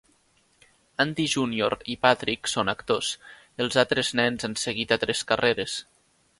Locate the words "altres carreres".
4.99-5.81